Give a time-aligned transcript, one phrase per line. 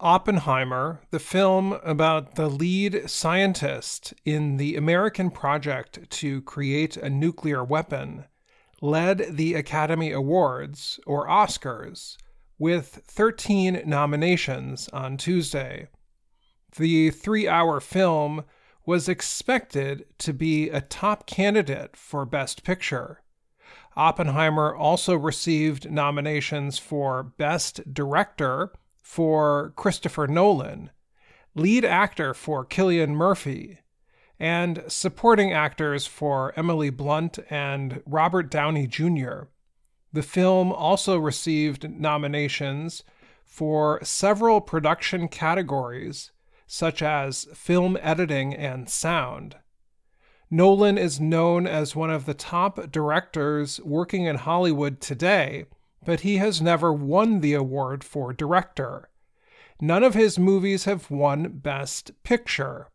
[0.00, 7.64] Oppenheimer, the film about the lead scientist in the American project to create a nuclear
[7.64, 8.26] weapon,
[8.82, 12.18] led the Academy Awards, or Oscars,
[12.58, 15.88] with 13 nominations on Tuesday.
[16.76, 18.44] The three hour film
[18.84, 23.22] was expected to be a top candidate for Best Picture.
[23.96, 28.72] Oppenheimer also received nominations for Best Director
[29.06, 30.90] for Christopher Nolan,
[31.54, 33.78] lead actor for Cillian Murphy,
[34.38, 39.44] and supporting actors for Emily Blunt and Robert Downey Jr.
[40.12, 43.04] The film also received nominations
[43.44, 46.32] for several production categories,
[46.66, 49.54] such as film editing and sound.
[50.50, 55.66] Nolan is known as one of the top directors working in Hollywood today
[56.06, 59.10] but he has never won the award for director.
[59.80, 62.88] None of his movies have won Best Picture.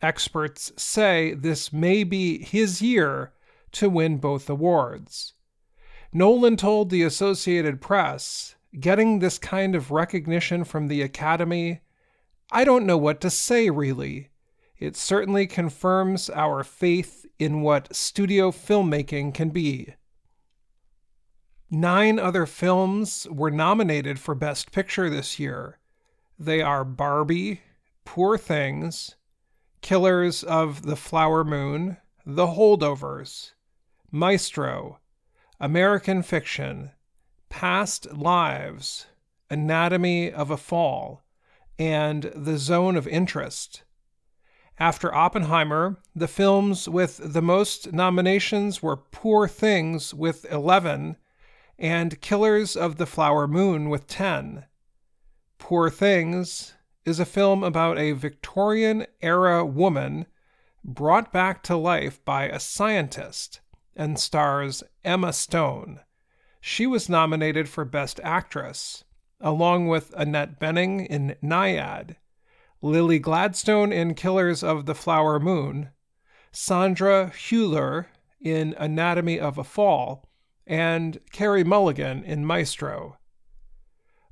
[0.00, 3.32] Experts say this may be his year
[3.72, 5.34] to win both awards.
[6.12, 11.80] Nolan told the Associated Press, getting this kind of recognition from the Academy,
[12.52, 14.28] I don't know what to say really.
[14.78, 19.94] It certainly confirms our faith in what studio filmmaking can be.
[21.70, 25.78] Nine other films were nominated for Best Picture this year.
[26.38, 27.62] They are Barbie,
[28.04, 29.16] Poor Things,
[29.80, 33.52] Killers of the Flower Moon, The Holdovers,
[34.10, 34.98] Maestro,
[35.58, 36.90] American Fiction,
[37.48, 39.06] Past Lives,
[39.48, 41.24] Anatomy of a Fall,
[41.78, 43.84] and The Zone of Interest.
[44.78, 51.16] After Oppenheimer, the films with the most nominations were Poor Things with 11
[51.78, 54.64] and Killers of the Flower Moon with 10.
[55.58, 60.26] Poor Things is a film about a Victorian era woman
[60.84, 63.60] brought back to life by a scientist
[63.96, 66.00] and stars Emma Stone.
[66.60, 69.04] She was nominated for Best Actress,
[69.40, 72.16] along with Annette Bening in Nyad,
[72.80, 75.90] Lily Gladstone in Killers of the Flower Moon,
[76.52, 78.06] Sandra Hüller
[78.40, 80.28] in Anatomy of a Fall,
[80.66, 83.18] and Carey Mulligan in Maestro.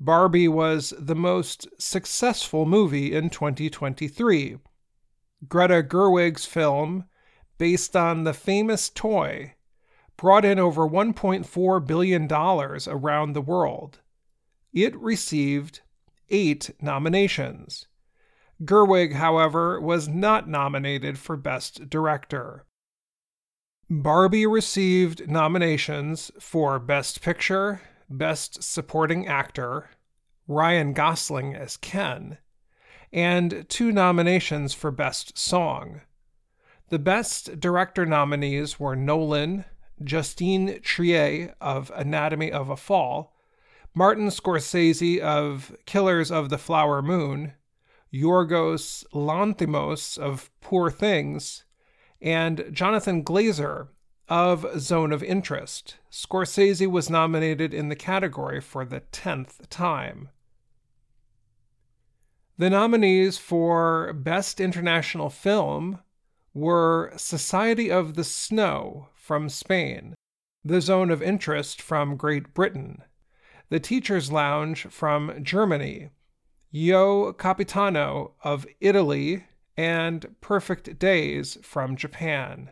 [0.00, 4.58] Barbie was the most successful movie in 2023.
[5.48, 7.04] Greta Gerwig's film,
[7.58, 9.54] based on the famous toy,
[10.16, 14.00] brought in over $1.4 billion around the world.
[14.72, 15.80] It received
[16.30, 17.86] eight nominations.
[18.62, 22.64] Gerwig, however, was not nominated for Best Director.
[23.90, 29.90] Barbie received nominations for Best Picture, Best Supporting Actor,
[30.48, 32.38] Ryan Gosling as Ken,
[33.12, 36.00] and two nominations for Best Song.
[36.88, 39.66] The Best Director nominees were Nolan,
[40.02, 43.36] Justine Triet of Anatomy of a Fall,
[43.94, 47.52] Martin Scorsese of Killers of the Flower Moon,
[48.10, 51.64] Yorgos Lanthimos of Poor Things,
[52.24, 53.88] and Jonathan Glazer
[54.28, 55.96] of Zone of Interest.
[56.10, 60.30] Scorsese was nominated in the category for the 10th time.
[62.56, 65.98] The nominees for Best International Film
[66.54, 70.14] were Society of the Snow from Spain,
[70.64, 73.02] The Zone of Interest from Great Britain,
[73.68, 76.08] The Teacher's Lounge from Germany,
[76.70, 79.44] Yo Capitano of Italy,
[79.76, 82.70] and Perfect Days from Japan.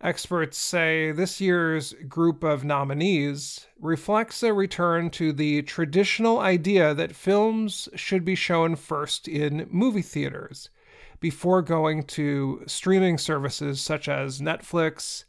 [0.00, 7.16] Experts say this year's group of nominees reflects a return to the traditional idea that
[7.16, 10.68] films should be shown first in movie theaters
[11.20, 15.24] before going to streaming services such as Netflix,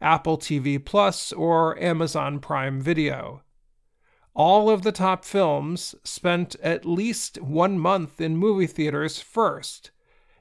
[0.00, 3.42] Apple TV Plus, or Amazon Prime Video.
[4.36, 9.92] All of the top films spent at least one month in movie theaters first.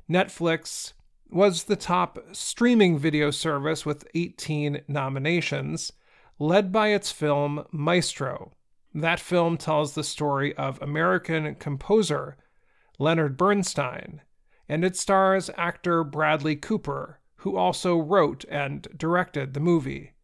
[0.09, 0.91] Netflix
[1.29, 5.93] was the top streaming video service with 18 nominations,
[6.39, 8.51] led by its film Maestro.
[8.93, 12.35] That film tells the story of American composer
[12.99, 14.19] Leonard Bernstein,
[14.67, 20.14] and it stars actor Bradley Cooper, who also wrote and directed the movie.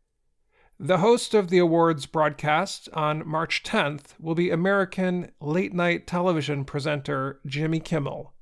[0.83, 6.66] The host of the awards broadcast on March 10th will be American late night television
[6.66, 8.33] presenter Jimmy Kimmel.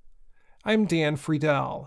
[0.64, 1.78] I'm Dan Friedell,